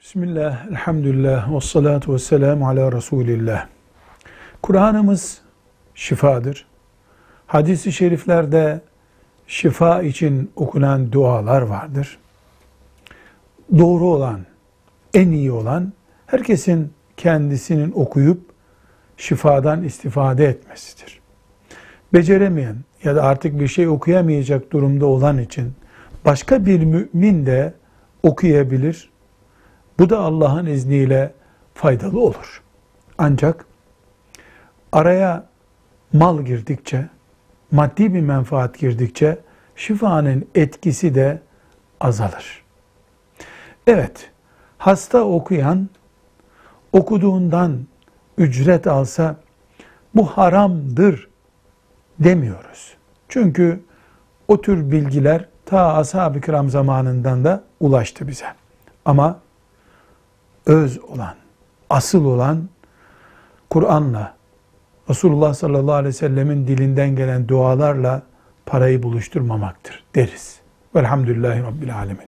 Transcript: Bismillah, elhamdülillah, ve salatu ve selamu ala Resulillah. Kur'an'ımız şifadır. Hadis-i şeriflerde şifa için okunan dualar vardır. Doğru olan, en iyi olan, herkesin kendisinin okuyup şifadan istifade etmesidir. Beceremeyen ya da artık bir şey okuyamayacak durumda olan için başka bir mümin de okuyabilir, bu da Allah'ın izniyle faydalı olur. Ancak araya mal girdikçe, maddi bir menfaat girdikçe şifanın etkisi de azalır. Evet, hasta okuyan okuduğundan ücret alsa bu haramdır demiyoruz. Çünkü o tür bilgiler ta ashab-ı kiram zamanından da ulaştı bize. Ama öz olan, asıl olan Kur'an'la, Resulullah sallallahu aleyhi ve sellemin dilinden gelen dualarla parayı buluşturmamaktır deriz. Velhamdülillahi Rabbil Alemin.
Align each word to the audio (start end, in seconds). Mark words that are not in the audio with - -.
Bismillah, 0.00 0.66
elhamdülillah, 0.70 1.54
ve 1.54 1.60
salatu 1.60 2.14
ve 2.14 2.18
selamu 2.18 2.68
ala 2.68 2.92
Resulillah. 2.92 3.66
Kur'an'ımız 4.62 5.40
şifadır. 5.94 6.66
Hadis-i 7.46 7.92
şeriflerde 7.92 8.80
şifa 9.46 10.02
için 10.02 10.50
okunan 10.56 11.12
dualar 11.12 11.62
vardır. 11.62 12.18
Doğru 13.78 14.04
olan, 14.04 14.40
en 15.14 15.30
iyi 15.30 15.52
olan, 15.52 15.92
herkesin 16.26 16.92
kendisinin 17.16 17.92
okuyup 17.92 18.40
şifadan 19.16 19.82
istifade 19.82 20.46
etmesidir. 20.46 21.20
Beceremeyen 22.12 22.76
ya 23.04 23.16
da 23.16 23.22
artık 23.22 23.60
bir 23.60 23.68
şey 23.68 23.88
okuyamayacak 23.88 24.72
durumda 24.72 25.06
olan 25.06 25.38
için 25.38 25.72
başka 26.24 26.66
bir 26.66 26.84
mümin 26.84 27.46
de 27.46 27.74
okuyabilir, 28.22 29.09
bu 30.00 30.10
da 30.10 30.18
Allah'ın 30.18 30.66
izniyle 30.66 31.32
faydalı 31.74 32.20
olur. 32.20 32.62
Ancak 33.18 33.64
araya 34.92 35.46
mal 36.12 36.42
girdikçe, 36.42 37.08
maddi 37.70 38.14
bir 38.14 38.20
menfaat 38.20 38.78
girdikçe 38.78 39.38
şifanın 39.76 40.48
etkisi 40.54 41.14
de 41.14 41.42
azalır. 42.00 42.64
Evet, 43.86 44.30
hasta 44.78 45.24
okuyan 45.24 45.88
okuduğundan 46.92 47.86
ücret 48.38 48.86
alsa 48.86 49.36
bu 50.14 50.26
haramdır 50.26 51.28
demiyoruz. 52.18 52.94
Çünkü 53.28 53.80
o 54.48 54.60
tür 54.60 54.90
bilgiler 54.90 55.48
ta 55.66 55.94
ashab-ı 55.94 56.40
kiram 56.40 56.70
zamanından 56.70 57.44
da 57.44 57.64
ulaştı 57.80 58.28
bize. 58.28 58.46
Ama 59.04 59.40
öz 60.66 60.98
olan, 60.98 61.34
asıl 61.90 62.24
olan 62.24 62.68
Kur'an'la, 63.70 64.34
Resulullah 65.10 65.54
sallallahu 65.54 65.94
aleyhi 65.94 66.14
ve 66.14 66.18
sellemin 66.18 66.66
dilinden 66.66 67.16
gelen 67.16 67.48
dualarla 67.48 68.22
parayı 68.66 69.02
buluşturmamaktır 69.02 70.04
deriz. 70.14 70.60
Velhamdülillahi 70.94 71.62
Rabbil 71.62 71.96
Alemin. 71.96 72.29